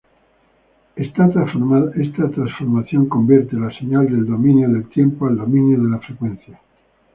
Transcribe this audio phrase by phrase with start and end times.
[0.95, 1.91] Esta transformada
[3.07, 6.59] convierte la señal del dominio del tiempo al dominio de la frecuencia.